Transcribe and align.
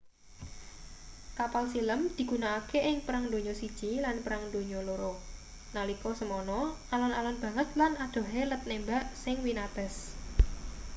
kapal 1.37 1.63
silem 1.73 2.01
digunakake 2.17 2.79
ing 2.89 2.97
perang 3.05 3.25
donya 3.31 3.53
i 3.89 3.91
lan 4.05 4.17
perang 4.25 4.43
dunia 4.55 4.79
ii 4.93 5.15
nalika 5.75 6.11
semono 6.19 6.59
alon-alon 6.93 7.37
banget 7.43 7.67
lan 7.79 7.93
adohe 8.05 8.41
let 8.51 8.61
nembak 8.69 9.03
sing 9.23 9.35
winates 9.45 9.95